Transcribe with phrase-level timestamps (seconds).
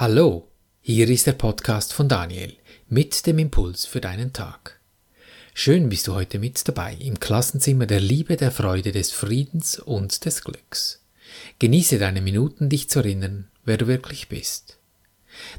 [0.00, 0.48] Hallo,
[0.80, 2.54] hier ist der Podcast von Daniel
[2.88, 4.80] mit dem Impuls für deinen Tag.
[5.52, 10.24] Schön bist du heute mit dabei im Klassenzimmer der Liebe, der Freude, des Friedens und
[10.24, 11.02] des Glücks.
[11.58, 14.78] Genieße deine Minuten, dich zu erinnern, wer du wirklich bist.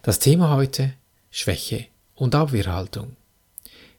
[0.02, 0.96] Das Thema heute
[1.30, 1.86] Schwäche
[2.16, 3.18] und Abwehrhaltung.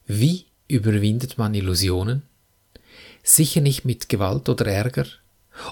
[0.09, 2.23] Wie überwindet man Illusionen?
[3.23, 5.07] Sicher nicht mit Gewalt oder Ärger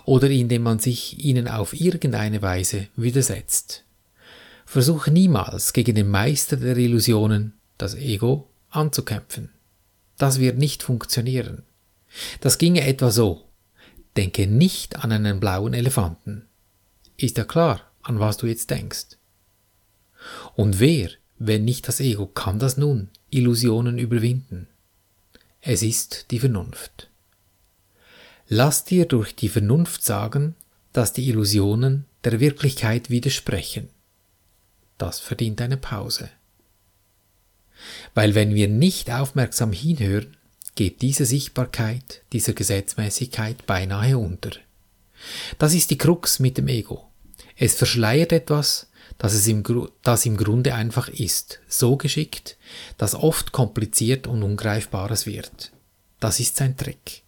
[0.04, 3.82] oder indem man sich ihnen auf irgendeine Weise widersetzt.
[4.70, 9.48] Versuche niemals gegen den Meister der Illusionen, das Ego, anzukämpfen.
[10.16, 11.64] Das wird nicht funktionieren.
[12.40, 13.48] Das ginge etwa so.
[14.16, 16.46] Denke nicht an einen blauen Elefanten.
[17.16, 19.16] Ist ja klar, an was du jetzt denkst.
[20.54, 24.68] Und wer, wenn nicht das Ego, kann das nun, Illusionen überwinden?
[25.60, 27.10] Es ist die Vernunft.
[28.46, 30.54] Lass dir durch die Vernunft sagen,
[30.92, 33.88] dass die Illusionen der Wirklichkeit widersprechen
[35.00, 36.30] das verdient eine Pause.
[38.14, 40.36] Weil wenn wir nicht aufmerksam hinhören,
[40.74, 44.50] geht diese Sichtbarkeit, dieser Gesetzmäßigkeit beinahe unter.
[45.58, 47.06] Das ist die Krux mit dem Ego.
[47.56, 48.88] Es verschleiert etwas,
[49.18, 49.62] das es im,
[50.02, 52.56] das im Grunde einfach ist, so geschickt,
[52.96, 55.72] dass oft kompliziert und ungreifbares wird.
[56.20, 57.22] Das ist sein Trick,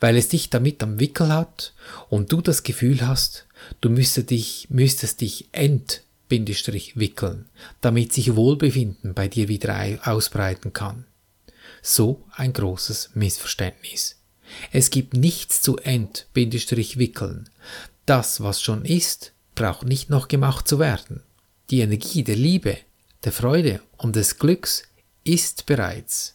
[0.00, 1.72] weil es dich damit am Wickel hat
[2.10, 3.46] und du das Gefühl hast,
[3.80, 7.46] du müsstest dich, müsstest dich ent wickeln,
[7.80, 11.04] damit sich Wohlbefinden bei dir wieder ausbreiten kann.
[11.82, 14.16] So ein großes Missverständnis.
[14.72, 17.48] Es gibt nichts zu End Bindestrich wickeln.
[18.06, 21.22] Das, was schon ist, braucht nicht noch gemacht zu werden.
[21.70, 22.78] Die Energie der Liebe,
[23.24, 24.84] der Freude und des Glücks
[25.24, 26.34] ist bereits.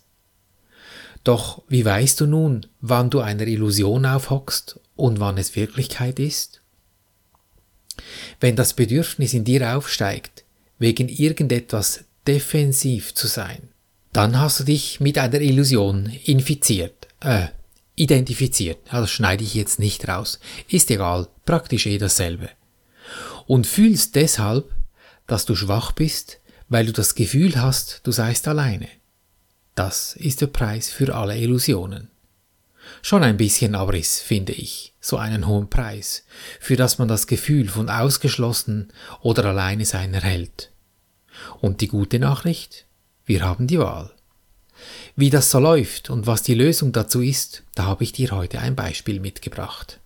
[1.24, 6.63] Doch wie weißt du nun, wann du einer Illusion aufhockst und wann es Wirklichkeit ist?
[8.40, 10.44] Wenn das Bedürfnis in dir aufsteigt,
[10.80, 13.70] wegen irgendetwas defensiv zu sein,
[14.12, 17.48] dann hast du dich mit einer Illusion infiziert, äh,
[17.96, 18.80] identifiziert.
[18.92, 20.40] das schneide ich jetzt nicht raus.
[20.70, 22.50] Ist egal, praktisch eh dasselbe.
[23.48, 24.72] Und fühlst deshalb,
[25.28, 26.40] dass du schwach bist,
[26.70, 28.88] weil du das Gefühl hast, du seist alleine.
[29.76, 32.10] Das ist der Preis für alle Illusionen.
[33.02, 36.26] Schon ein bisschen Abriss, finde ich, so einen hohen Preis,
[36.60, 40.72] für das man das Gefühl von ausgeschlossen oder alleine sein erhält.
[41.62, 42.86] Und die gute Nachricht?
[43.26, 44.12] Wir haben die Wahl.
[45.16, 48.60] Wie das so läuft und was die Lösung dazu ist, da habe ich dir heute
[48.60, 50.00] ein Beispiel mitgebracht.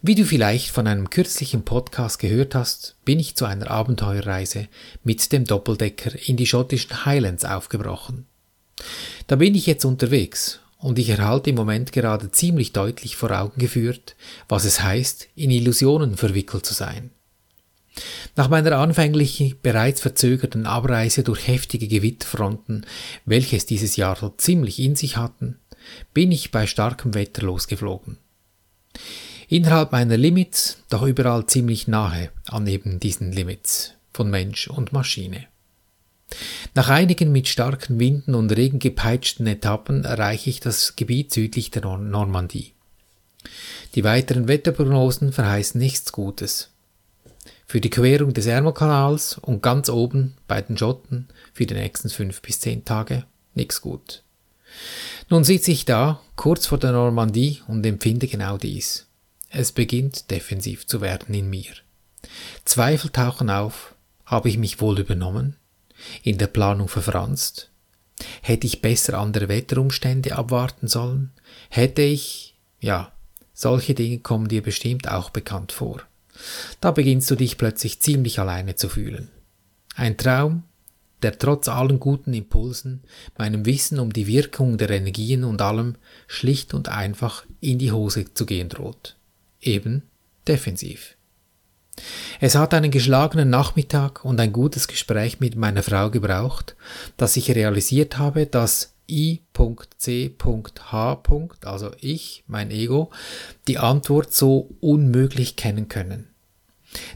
[0.00, 4.68] Wie du vielleicht von einem kürzlichen Podcast gehört hast, bin ich zu einer Abenteuerreise
[5.02, 8.26] mit dem Doppeldecker in die schottischen Highlands aufgebrochen.
[9.26, 13.60] Da bin ich jetzt unterwegs und ich erhalte im Moment gerade ziemlich deutlich vor Augen
[13.60, 14.16] geführt,
[14.48, 17.10] was es heißt, in Illusionen verwickelt zu sein.
[18.36, 22.86] Nach meiner anfänglich bereits verzögerten Abreise durch heftige Gewitterfronten,
[23.24, 25.58] welches dieses Jahr so ziemlich in sich hatten,
[26.14, 28.18] bin ich bei starkem Wetter losgeflogen.
[29.48, 35.46] Innerhalb meiner Limits, doch überall ziemlich nahe an eben diesen Limits von Mensch und Maschine.
[36.74, 41.82] Nach einigen mit starken Winden und Regen gepeitschten Etappen erreiche ich das Gebiet südlich der
[41.82, 42.72] Normandie.
[43.94, 46.70] Die weiteren Wetterprognosen verheißen nichts Gutes.
[47.66, 52.40] Für die Querung des Ärmelkanals und ganz oben bei den Schotten für die nächsten fünf
[52.42, 53.24] bis zehn Tage
[53.54, 54.22] nichts gut.
[55.28, 59.06] Nun sitze ich da, kurz vor der Normandie und empfinde genau dies.
[59.50, 61.72] Es beginnt defensiv zu werden in mir.
[62.64, 65.56] Zweifel tauchen auf, habe ich mich wohl übernommen?
[66.22, 67.70] In der Planung verfranst?
[68.42, 71.30] Hätte ich besser andere Wetterumstände abwarten sollen?
[71.68, 73.12] Hätte ich, ja,
[73.54, 76.02] solche Dinge kommen dir bestimmt auch bekannt vor.
[76.80, 79.28] Da beginnst du dich plötzlich ziemlich alleine zu fühlen.
[79.94, 80.62] Ein Traum,
[81.22, 83.02] der trotz allen guten Impulsen,
[83.36, 85.96] meinem Wissen um die Wirkung der Energien und allem
[86.28, 89.16] schlicht und einfach in die Hose zu gehen droht.
[89.60, 90.02] Eben
[90.46, 91.16] defensiv.
[92.40, 96.76] Es hat einen geschlagenen Nachmittag und ein gutes Gespräch mit meiner Frau gebraucht,
[97.16, 99.98] dass ich realisiert habe, dass I.C.H.
[101.64, 103.10] also ich, mein Ego,
[103.66, 106.28] die Antwort so unmöglich kennen können.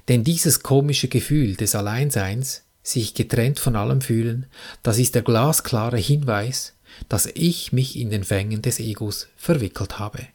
[0.08, 4.46] Denn dieses komische Gefühl des Alleinseins, sich getrennt von allem fühlen,
[4.82, 6.74] das ist der glasklare Hinweis,
[7.08, 10.26] dass ich mich in den Fängen des Egos verwickelt habe.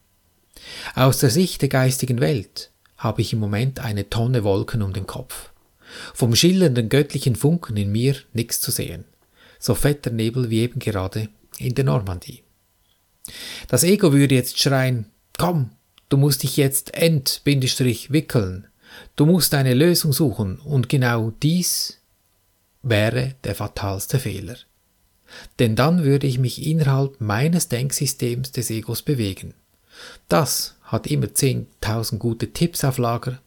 [0.95, 5.07] Aus der Sicht der geistigen Welt habe ich im Moment eine Tonne Wolken um den
[5.07, 5.51] Kopf.
[6.13, 9.05] Vom schillernden göttlichen Funken in mir nichts zu sehen.
[9.59, 12.43] So fetter Nebel wie eben gerade in der Normandie.
[13.67, 15.05] Das Ego würde jetzt schreien,
[15.37, 15.71] komm,
[16.09, 18.67] du musst dich jetzt end, Bindestrich, wickeln,
[19.15, 21.99] Du musst eine Lösung suchen und genau dies
[22.83, 24.57] wäre der fatalste Fehler.
[25.59, 29.53] Denn dann würde ich mich innerhalb meines Denksystems des Egos bewegen.
[30.29, 33.39] Das hat immer 10.000 gute Tipps auf Lager,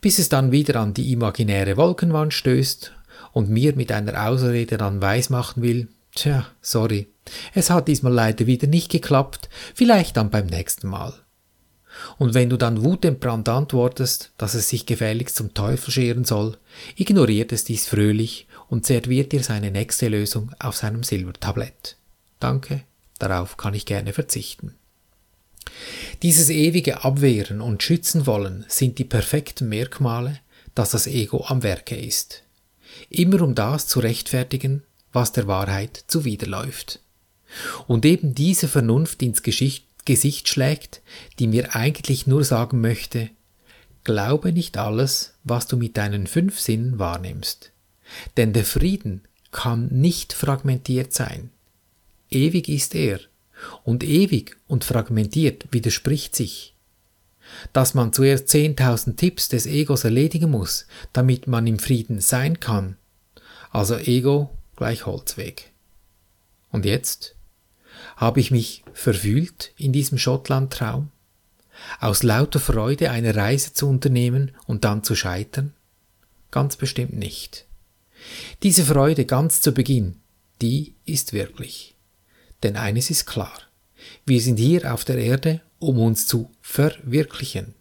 [0.00, 2.92] bis es dann wieder an die imaginäre Wolkenwand stößt
[3.32, 7.08] und mir mit einer Ausrede dann weismachen will, tja, sorry,
[7.54, 11.14] es hat diesmal leider wieder nicht geklappt, vielleicht dann beim nächsten Mal.
[12.16, 16.56] Und wenn du dann wutentbrannt antwortest, dass es sich gefälligst zum Teufel scheren soll,
[16.96, 21.96] ignoriert es dies fröhlich und serviert dir seine nächste Lösung auf seinem Silbertablett.
[22.38, 22.82] Danke,
[23.18, 24.74] darauf kann ich gerne verzichten.
[26.22, 30.38] Dieses ewige Abwehren und Schützen wollen sind die perfekten Merkmale,
[30.74, 32.42] dass das Ego am Werke ist.
[33.10, 34.82] Immer um das zu rechtfertigen,
[35.12, 37.00] was der Wahrheit zuwiderläuft.
[37.86, 41.02] Und eben diese Vernunft ins Geschicht Gesicht schlägt,
[41.38, 43.28] die mir eigentlich nur sagen möchte,
[44.04, 47.72] glaube nicht alles, was du mit deinen fünf Sinnen wahrnimmst.
[48.38, 49.20] Denn der Frieden
[49.50, 51.50] kann nicht fragmentiert sein.
[52.30, 53.20] Ewig ist er,
[53.84, 56.74] und ewig und fragmentiert widerspricht sich.
[57.72, 62.96] Dass man zuerst 10.000 Tipps des Egos erledigen muss, damit man im Frieden sein kann.
[63.70, 65.72] Also Ego gleich Holzweg.
[66.70, 67.34] Und jetzt?
[68.16, 71.10] Habe ich mich verfühlt in diesem Schottland-Traum?
[72.00, 75.72] Aus lauter Freude eine Reise zu unternehmen und dann zu scheitern?
[76.50, 77.66] Ganz bestimmt nicht.
[78.62, 80.16] Diese Freude ganz zu Beginn,
[80.60, 81.94] die ist wirklich.
[82.62, 83.52] Denn eines ist klar.
[84.26, 87.74] Wir sind hier auf der Erde, um uns zu verwirklichen.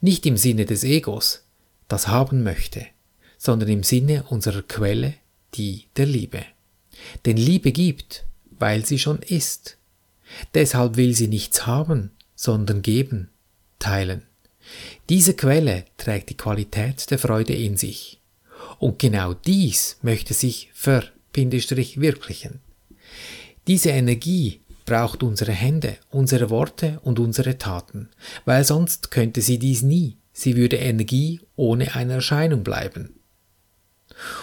[0.00, 1.44] Nicht im Sinne des Egos,
[1.88, 2.86] das haben möchte,
[3.38, 5.14] sondern im Sinne unserer Quelle,
[5.54, 6.44] die der Liebe.
[7.24, 8.24] Denn Liebe gibt,
[8.58, 9.78] weil sie schon ist.
[10.54, 13.30] Deshalb will sie nichts haben, sondern geben,
[13.78, 14.26] teilen.
[15.08, 18.20] Diese Quelle trägt die Qualität der Freude in sich.
[18.78, 22.60] Und genau dies möchte sich verwirklichen.
[23.66, 28.08] Diese Energie braucht unsere Hände, unsere Worte und unsere Taten,
[28.44, 33.14] weil sonst könnte sie dies nie, sie würde Energie ohne eine Erscheinung bleiben.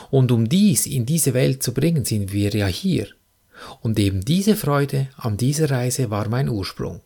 [0.10, 3.08] Und um dies in diese Welt zu bringen, sind wir ja hier.
[3.82, 7.02] Und eben diese Freude an dieser Reise war mein Ursprung.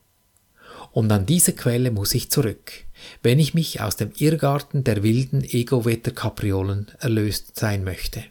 [0.91, 2.71] Und an diese Quelle muss ich zurück,
[3.23, 8.23] wenn ich mich aus dem Irrgarten der wilden Ego-Wetter-Kapriolen erlöst sein möchte.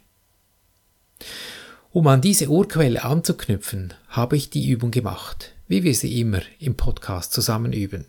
[1.93, 6.75] Um an diese Urquelle anzuknüpfen, habe ich die Übung gemacht, wie wir sie immer im
[6.75, 8.05] Podcast zusammen üben.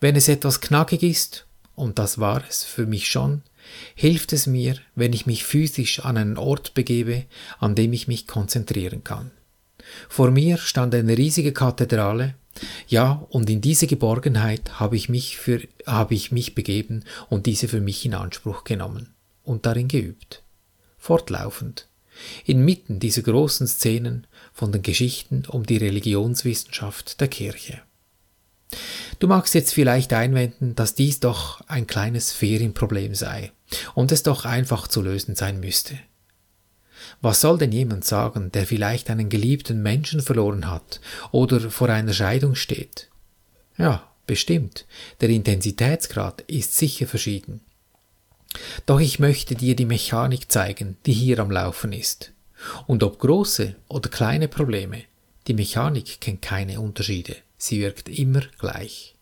[0.00, 3.42] Wenn es etwas knackig ist, und das war es für mich schon,
[3.94, 7.26] hilft es mir, wenn ich mich physisch an einen Ort begebe,
[7.58, 9.30] an dem ich mich konzentrieren kann.
[10.08, 12.34] Vor mir stand eine riesige Kathedrale,
[12.88, 17.68] ja, und in diese Geborgenheit habe ich mich für, habe ich mich begeben und diese
[17.68, 19.12] für mich in Anspruch genommen
[19.44, 20.42] und darin geübt.
[20.96, 21.89] Fortlaufend
[22.44, 27.80] inmitten dieser großen Szenen von den Geschichten um die Religionswissenschaft der Kirche.
[29.18, 33.52] Du magst jetzt vielleicht einwenden, dass dies doch ein kleines Ferienproblem sei
[33.94, 35.98] und es doch einfach zu lösen sein müsste.
[37.20, 41.00] Was soll denn jemand sagen, der vielleicht einen geliebten Menschen verloren hat
[41.32, 43.08] oder vor einer Scheidung steht?
[43.76, 44.86] Ja, bestimmt,
[45.20, 47.60] der Intensitätsgrad ist sicher verschieden.
[48.86, 52.32] Doch ich möchte dir die Mechanik zeigen, die hier am Laufen ist.
[52.86, 55.04] Und ob große oder kleine Probleme,
[55.46, 59.16] die Mechanik kennt keine Unterschiede, sie wirkt immer gleich.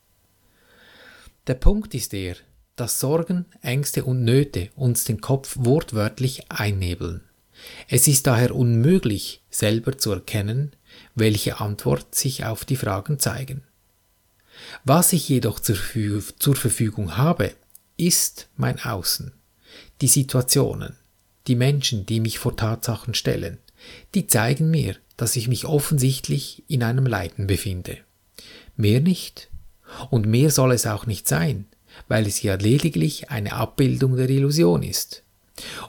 [1.47, 2.37] Der Punkt ist der,
[2.77, 7.23] dass Sorgen, Ängste und Nöte uns den Kopf wortwörtlich einnebeln.
[7.89, 10.73] Es ist daher unmöglich, selber zu erkennen,
[11.15, 13.63] welche Antwort sich auf die Fragen zeigen.
[14.85, 17.53] Was ich jedoch zur, Verfügung habe,
[17.99, 19.33] ist mein Außen.
[20.01, 20.97] Die Situationen,
[21.47, 23.59] die Menschen, die mich vor Tatsachen stellen,
[24.15, 27.99] die zeigen mir, dass ich mich offensichtlich in einem Leiden befinde.
[28.77, 29.51] Mehr nicht.
[30.11, 31.67] Und mehr soll es auch nicht sein,
[32.07, 35.25] weil es ja lediglich eine Abbildung der Illusion ist.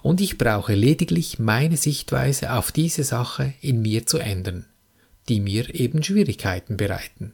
[0.01, 4.65] Und ich brauche lediglich meine Sichtweise auf diese Sache in mir zu ändern,
[5.27, 7.33] die mir eben Schwierigkeiten bereiten.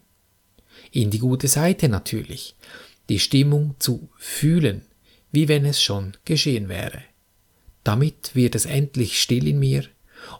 [0.91, 2.55] In die gute Seite natürlich,
[3.09, 4.81] die Stimmung zu fühlen,
[5.31, 7.03] wie wenn es schon geschehen wäre.
[7.83, 9.85] Damit wird es endlich still in mir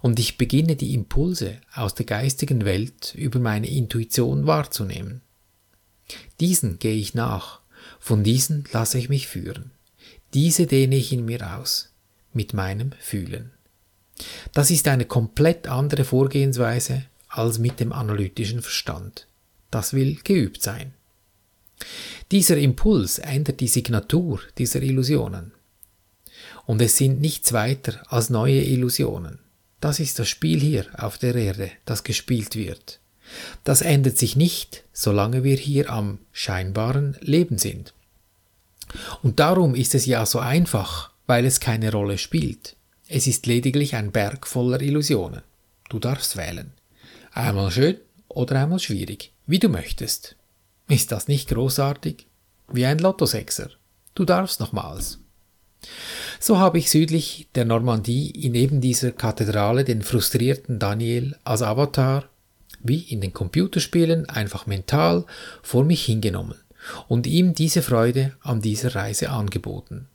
[0.01, 5.21] und ich beginne die Impulse aus der geistigen Welt über meine Intuition wahrzunehmen.
[6.39, 7.59] Diesen gehe ich nach,
[7.99, 9.71] von diesen lasse ich mich führen.
[10.33, 11.91] Diese dehne ich in mir aus,
[12.33, 13.51] mit meinem Fühlen.
[14.53, 19.27] Das ist eine komplett andere Vorgehensweise als mit dem analytischen Verstand.
[19.71, 20.93] Das will geübt sein.
[22.31, 25.51] Dieser Impuls ändert die Signatur dieser Illusionen.
[26.65, 29.39] Und es sind nichts weiter als neue Illusionen.
[29.81, 32.99] Das ist das Spiel hier auf der Erde, das gespielt wird.
[33.63, 37.93] Das ändert sich nicht, solange wir hier am scheinbaren Leben sind.
[39.21, 42.75] Und darum ist es ja so einfach, weil es keine Rolle spielt.
[43.07, 45.41] Es ist lediglich ein Berg voller Illusionen.
[45.89, 46.71] Du darfst wählen.
[47.31, 50.35] Einmal schön oder einmal schwierig, wie du möchtest.
[50.87, 52.27] Ist das nicht großartig?
[52.71, 53.69] Wie ein Lottosechser.
[54.13, 55.19] Du darfst nochmals.
[56.39, 62.29] So habe ich südlich der Normandie in eben dieser Kathedrale den frustrierten Daniel als Avatar,
[62.81, 65.25] wie in den Computerspielen, einfach mental
[65.63, 66.59] vor mich hingenommen
[67.07, 70.07] und ihm diese Freude an dieser Reise angeboten.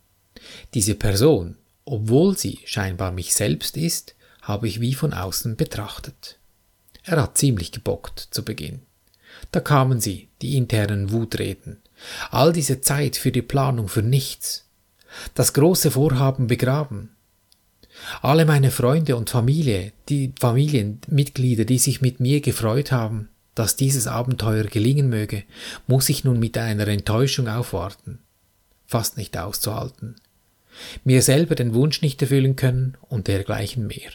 [0.73, 6.39] Diese Person, obwohl sie scheinbar mich selbst ist, habe ich wie von außen betrachtet.
[7.03, 8.81] Er hat ziemlich gebockt zu Beginn.
[9.51, 11.81] Da kamen sie, die internen Wutreden.
[12.29, 14.65] All diese Zeit für die Planung für nichts.
[15.35, 17.09] Das große Vorhaben begraben.
[18.21, 24.07] Alle meine Freunde und Familie, die Familienmitglieder, die sich mit mir gefreut haben, dass dieses
[24.07, 25.43] Abenteuer gelingen möge,
[25.87, 28.19] muss ich nun mit einer Enttäuschung aufwarten.
[28.87, 30.15] Fast nicht auszuhalten.
[31.03, 34.11] Mir selber den Wunsch nicht erfüllen können und dergleichen mehr.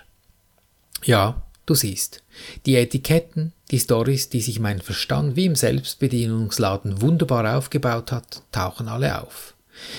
[1.05, 2.25] Ja, du siehst,
[2.65, 8.89] die Etiketten, die Stories, die sich mein Verstand wie im Selbstbedienungsladen wunderbar aufgebaut hat, tauchen
[8.89, 9.55] alle auf.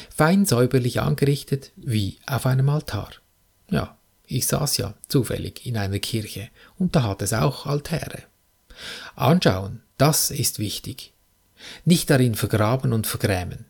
[0.10, 3.12] Fein säuberlich angerichtet, wie auf einem Altar.
[3.70, 8.24] Ja, ich saß ja zufällig in einer Kirche und da hat es auch Altäre.
[9.16, 11.14] Anschauen, das ist wichtig.
[11.86, 13.66] Nicht darin vergraben und vergrämen.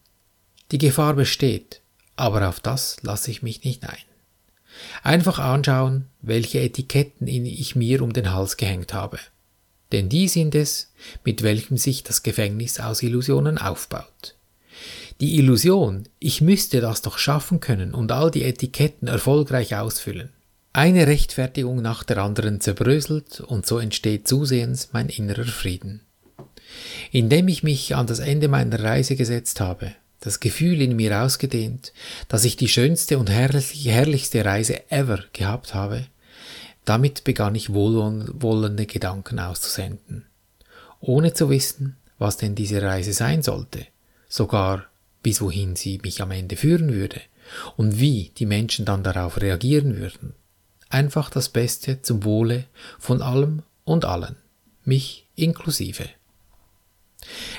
[0.71, 1.81] Die Gefahr besteht,
[2.15, 3.97] aber auf das lasse ich mich nicht ein.
[5.01, 9.19] Einfach anschauen, welche Etiketten ich mir um den Hals gehängt habe.
[9.91, 10.91] Denn die sind es,
[11.23, 14.35] mit welchem sich das Gefängnis aus Illusionen aufbaut.
[15.19, 20.29] Die Illusion, ich müsste das doch schaffen können und all die Etiketten erfolgreich ausfüllen.
[20.73, 26.01] Eine Rechtfertigung nach der anderen zerbröselt und so entsteht zusehends mein innerer Frieden.
[27.11, 31.93] Indem ich mich an das Ende meiner Reise gesetzt habe, das Gefühl in mir ausgedehnt,
[32.27, 36.05] dass ich die schönste und herrlichste Reise ever gehabt habe,
[36.87, 40.25] damit begann ich wohlwollende Gedanken auszusenden,
[41.01, 43.85] ohne zu wissen, was denn diese Reise sein sollte,
[44.29, 44.85] sogar
[45.21, 47.19] bis wohin sie mich am Ende führen würde
[47.75, 50.33] und wie die Menschen dann darauf reagieren würden.
[50.87, 52.63] Einfach das Beste zum Wohle
[52.97, 54.37] von allem und allen,
[54.85, 56.05] mich inklusive.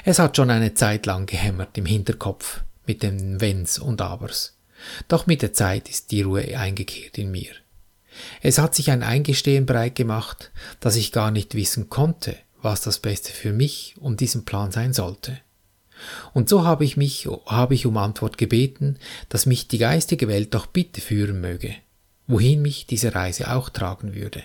[0.07, 4.57] Es hat schon eine Zeit lang gehämmert im Hinterkopf mit den Wenns und Abers.
[5.07, 7.53] Doch mit der Zeit ist die Ruhe eingekehrt in mir.
[8.43, 12.99] Es hat sich ein Eingestehen breit gemacht, dass ich gar nicht wissen konnte, was das
[12.99, 15.39] Beste für mich und diesen Plan sein sollte.
[16.33, 18.99] Und so habe ich mich, habe ich um Antwort gebeten,
[19.29, 21.75] dass mich die geistige Welt doch bitte führen möge,
[22.27, 24.43] wohin mich diese Reise auch tragen würde.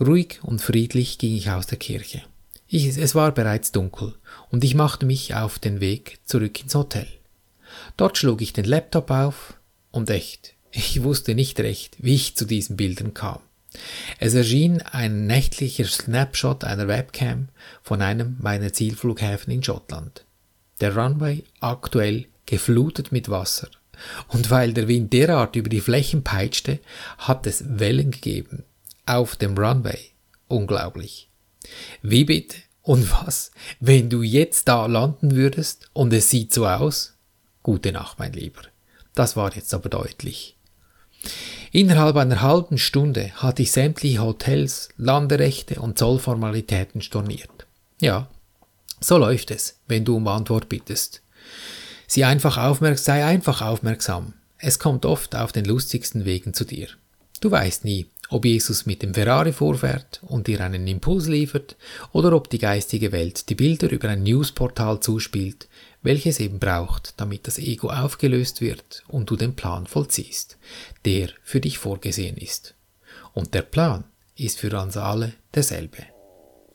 [0.00, 2.22] Ruhig und friedlich ging ich aus der Kirche.
[2.68, 4.14] Ich, es war bereits dunkel
[4.50, 7.06] und ich machte mich auf den Weg zurück ins Hotel.
[7.96, 9.54] Dort schlug ich den Laptop auf
[9.90, 13.40] und echt, ich wusste nicht recht, wie ich zu diesen Bildern kam.
[14.18, 17.48] Es erschien ein nächtlicher Snapshot einer Webcam
[17.82, 20.24] von einem meiner Zielflughäfen in Schottland.
[20.80, 23.68] Der Runway aktuell geflutet mit Wasser.
[24.28, 26.80] Und weil der Wind derart über die Flächen peitschte,
[27.18, 28.64] hat es Wellen gegeben.
[29.06, 29.98] Auf dem Runway.
[30.48, 31.28] Unglaublich.
[32.02, 32.56] Wie bitte?
[32.82, 37.14] Und was, wenn du jetzt da landen würdest und es sieht so aus?
[37.62, 38.62] Gute Nacht, mein Lieber.
[39.14, 40.56] Das war jetzt aber deutlich.
[41.72, 47.66] Innerhalb einer halben Stunde hatte ich sämtliche Hotels, Landerechte und Zollformalitäten storniert.
[48.00, 48.28] Ja,
[49.00, 51.22] so läuft es, wenn du um Antwort bittest.
[52.06, 52.58] Sei einfach,
[52.96, 54.34] sei einfach aufmerksam.
[54.58, 56.88] Es kommt oft auf den lustigsten Wegen zu dir.
[57.40, 61.76] Du weißt nie, ob Jesus mit dem Ferrari vorfährt und dir einen Impuls liefert
[62.12, 65.68] oder ob die geistige Welt die Bilder über ein Newsportal zuspielt,
[66.02, 70.58] welches eben braucht, damit das Ego aufgelöst wird und du den Plan vollziehst,
[71.04, 72.74] der für dich vorgesehen ist.
[73.34, 74.04] Und der Plan
[74.36, 76.04] ist für uns alle derselbe.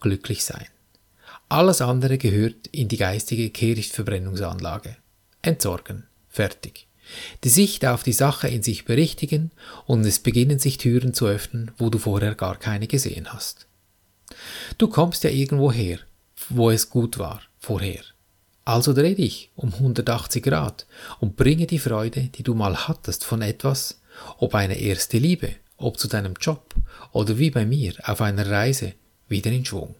[0.01, 0.67] Glücklich sein.
[1.47, 4.97] Alles andere gehört in die geistige Kehrichtverbrennungsanlage.
[5.41, 6.05] Entsorgen.
[6.27, 6.84] Fertig.
[7.43, 9.51] Die Sicht auf die Sache in sich berichtigen
[9.85, 13.67] und es beginnen sich Türen zu öffnen, wo du vorher gar keine gesehen hast.
[14.77, 15.99] Du kommst ja irgendwo her,
[16.49, 18.01] wo es gut war, vorher.
[18.63, 20.87] Also dreh dich um 180 Grad
[21.19, 24.01] und bringe die Freude, die du mal hattest von etwas,
[24.39, 26.73] ob eine erste Liebe, ob zu deinem Job
[27.11, 28.93] oder wie bei mir auf einer Reise,
[29.27, 29.95] wieder in Schwung.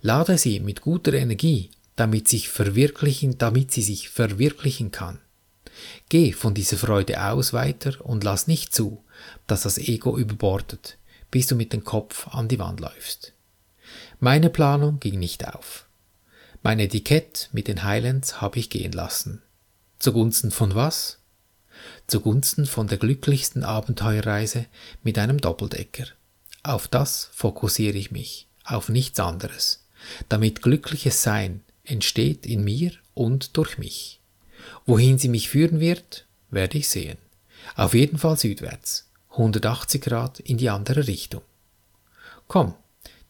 [0.00, 5.18] Lade sie mit guter Energie, damit, sich verwirklichen, damit sie sich verwirklichen kann.
[6.08, 9.02] Geh von dieser Freude aus weiter und lass nicht zu,
[9.46, 10.98] dass das Ego überbordet,
[11.30, 13.32] bis du mit dem Kopf an die Wand läufst.
[14.20, 15.86] Meine Planung ging nicht auf.
[16.62, 19.42] Mein Etikett mit den Highlands habe ich gehen lassen.
[19.98, 21.18] Zugunsten von was?
[22.06, 24.66] Zugunsten von der glücklichsten Abenteuerreise
[25.02, 26.06] mit einem Doppeldecker.
[26.62, 29.84] Auf das fokussiere ich mich, auf nichts anderes,
[30.28, 34.20] damit glückliches Sein entsteht in mir und durch mich.
[34.86, 37.18] Wohin sie mich führen wird, werde ich sehen.
[37.76, 41.42] Auf jeden Fall südwärts, 180 Grad in die andere Richtung.
[42.48, 42.74] Komm,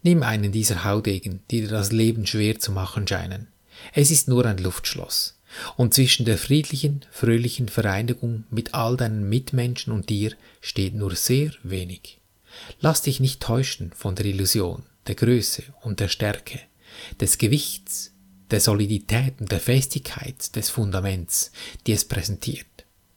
[0.02, 3.48] nimm einen dieser Haudegen, die dir das Leben schwer zu machen scheinen.
[3.92, 5.38] Es ist nur ein Luftschloss.
[5.76, 11.52] Und zwischen der friedlichen, fröhlichen Vereinigung mit all deinen Mitmenschen und dir steht nur sehr
[11.62, 12.18] wenig.
[12.80, 16.60] Lass dich nicht täuschen von der Illusion, der Größe und der Stärke,
[17.20, 18.12] des Gewichts,
[18.52, 21.50] der Solidität und der Festigkeit des Fundaments,
[21.86, 22.66] die es präsentiert.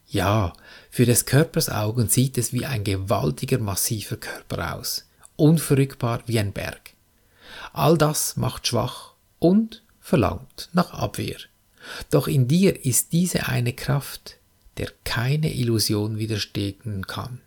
[0.08, 0.54] Ja,
[0.90, 6.54] für des Körpers Augen sieht es wie ein gewaltiger, massiver Körper aus, unverrückbar wie ein
[6.54, 6.92] Berg.
[7.74, 11.38] All das macht schwach und verlangt nach Abwehr.
[12.10, 14.38] Doch in dir ist diese eine Kraft,
[14.78, 17.42] der keine Illusion widerstehen kann.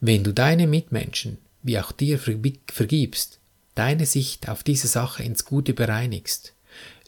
[0.00, 3.40] Wenn du deine Mitmenschen, wie auch dir vergibst,
[3.74, 6.54] deine Sicht auf diese Sache ins Gute bereinigst,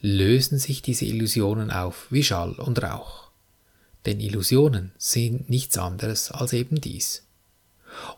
[0.01, 3.31] lösen sich diese Illusionen auf wie Schall und Rauch.
[4.05, 7.25] Denn Illusionen sind nichts anderes als eben dies.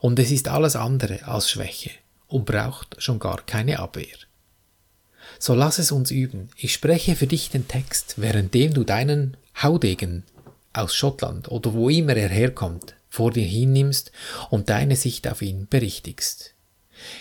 [0.01, 1.91] Und es ist alles andere als Schwäche
[2.27, 4.17] und braucht schon gar keine Abwehr.
[5.39, 6.49] So lass es uns üben.
[6.57, 10.25] Ich spreche für dich den Text, währenddem du deinen Haudegen
[10.73, 14.11] aus Schottland oder wo immer er herkommt, vor dir hinnimmst
[14.51, 16.55] und deine Sicht auf ihn berichtigst.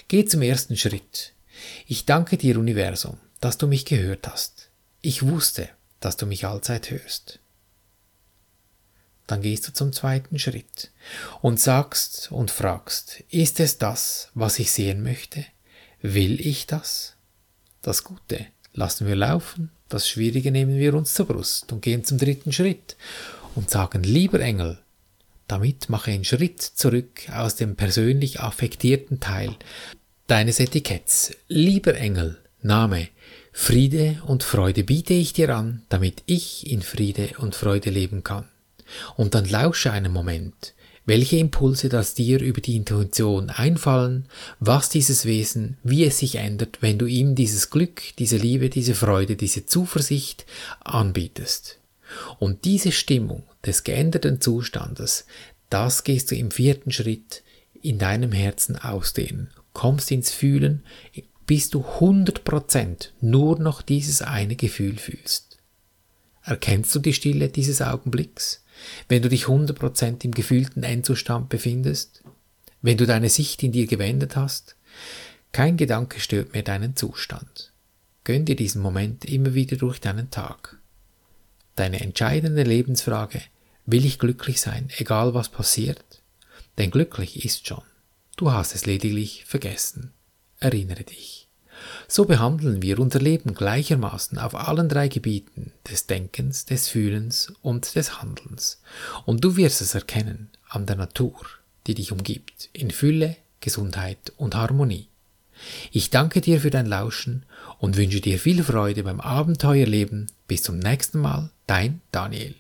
[0.08, 1.34] Geh zum ersten Schritt.
[1.88, 4.70] Ich danke dir, Universum, dass du mich gehört hast.
[5.02, 5.68] Ich wusste,
[6.00, 7.40] dass du mich allzeit hörst.
[9.28, 10.92] Dann gehst du zum zweiten Schritt
[11.42, 15.44] und sagst und fragst, ist es das, was ich sehen möchte?
[16.02, 17.16] Will ich das?
[17.82, 22.20] Das Gute lassen wir laufen, das Schwierige nehmen wir uns zur Brust und gehen zum
[22.20, 22.96] dritten Schritt
[23.56, 24.80] und sagen, lieber Engel,
[25.48, 29.54] damit mache einen Schritt zurück aus dem persönlich affektierten Teil
[30.28, 31.36] deines Etiketts.
[31.50, 33.10] Lieber Engel, Name,
[33.56, 38.50] Friede und Freude biete ich dir an, damit ich in Friede und Freude leben kann.
[39.16, 40.74] Und dann lausche einen Moment,
[41.06, 44.26] welche Impulse das dir über die Intuition einfallen,
[44.60, 48.96] was dieses Wesen, wie es sich ändert, wenn du ihm dieses Glück, diese Liebe, diese
[48.96, 50.46] Freude, diese Zuversicht
[50.80, 51.78] anbietest.
[52.40, 55.26] Und diese Stimmung des geänderten Zustandes,
[55.70, 57.44] das gehst du im vierten Schritt
[57.82, 60.84] in deinem Herzen ausdehnen, kommst ins Fühlen,
[61.46, 65.58] bis du 100% nur noch dieses eine Gefühl fühlst.
[66.44, 68.64] Erkennst du die Stille dieses Augenblicks?
[69.08, 72.24] wenn du dich 100% im gefühlten Endzustand befindest,
[72.82, 74.76] wenn du deine Sicht in dir gewendet hast,
[75.52, 77.72] kein Gedanke stört mehr deinen Zustand.
[78.24, 80.80] Gönn dir diesen Moment immer wieder durch deinen Tag.
[81.76, 83.42] Deine entscheidende Lebensfrage,
[83.86, 86.22] will ich glücklich sein, egal was passiert?
[86.78, 87.84] Denn glücklich ist schon.
[88.38, 90.12] Du hast es lediglich vergessen.
[90.64, 91.50] Erinnere dich.
[92.08, 97.96] So behandeln wir unser Leben gleichermaßen auf allen drei Gebieten des Denkens, des Fühlens und
[97.96, 98.82] des Handelns.
[99.26, 101.36] Und du wirst es erkennen an der Natur,
[101.86, 105.10] die dich umgibt, in Fülle, Gesundheit und Harmonie.
[105.92, 107.46] Ich danke dir für dein Lauschen
[107.80, 110.32] und wünsche dir viel Freude beim Abenteuerleben.
[110.48, 112.56] Bis zum nächsten Mal, dein Daniel.